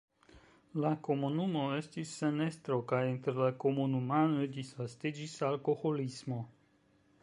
La 0.85 0.93
komunumo 1.07 1.65
estis 1.81 2.15
sen 2.21 2.45
estro 2.47 2.79
kaj 2.93 3.03
inter 3.11 3.39
la 3.43 3.53
komunumanoj 3.67 4.49
disvastiĝis 4.59 5.41
alkoholismo. 5.51 6.45